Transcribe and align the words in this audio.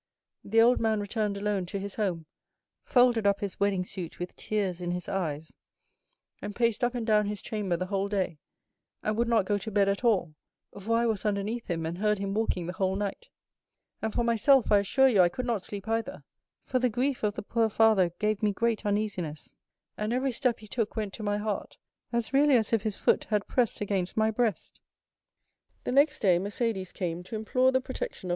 The 0.43 0.61
old 0.61 0.79
man 0.79 0.99
returned 0.99 1.37
alone 1.37 1.67
to 1.67 1.77
his 1.77 1.93
home, 1.93 2.25
folded 2.83 3.27
up 3.27 3.39
his 3.39 3.59
wedding 3.59 3.83
suit 3.83 4.17
with 4.17 4.35
tears 4.35 4.81
in 4.81 4.89
his 4.89 5.07
eyes, 5.07 5.53
and 6.41 6.55
paced 6.55 6.83
up 6.83 6.95
and 6.95 7.05
down 7.05 7.27
his 7.27 7.39
chamber 7.39 7.77
the 7.77 7.85
whole 7.85 8.07
day, 8.09 8.39
and 9.03 9.15
would 9.15 9.27
not 9.27 9.45
go 9.45 9.59
to 9.59 9.69
bed 9.69 9.87
at 9.87 10.03
all, 10.03 10.33
for 10.79 10.97
I 10.97 11.05
was 11.05 11.23
underneath 11.23 11.67
him 11.69 11.85
and 11.85 11.99
heard 11.99 12.17
him 12.17 12.33
walking 12.33 12.65
the 12.65 12.73
whole 12.73 12.95
night; 12.95 13.29
and 14.01 14.11
for 14.11 14.23
myself, 14.23 14.71
I 14.71 14.79
assure 14.79 15.07
you 15.07 15.21
I 15.21 15.29
could 15.29 15.45
not 15.45 15.63
sleep 15.63 15.87
either, 15.87 16.23
for 16.65 16.79
the 16.79 16.89
grief 16.89 17.21
of 17.21 17.35
the 17.35 17.43
poor 17.43 17.69
father 17.69 18.09
gave 18.17 18.41
me 18.41 18.53
great 18.53 18.83
uneasiness, 18.87 19.53
and 19.99 20.11
every 20.11 20.31
step 20.31 20.61
he 20.61 20.67
took 20.67 20.95
went 20.95 21.13
to 21.13 21.21
my 21.21 21.37
heart 21.37 21.77
as 22.11 22.33
really 22.33 22.55
as 22.57 22.73
if 22.73 22.81
his 22.81 22.97
foot 22.97 23.25
had 23.25 23.45
pressed 23.45 23.81
against 23.81 24.17
my 24.17 24.31
breast. 24.31 24.79
"The 25.83 25.91
next 25.91 26.23
day 26.23 26.39
Mercédès 26.39 26.91
came 26.91 27.21
to 27.21 27.35
implore 27.35 27.71
the 27.71 27.79
protection 27.81 28.29
of 28.29 28.29
M. 28.29 28.29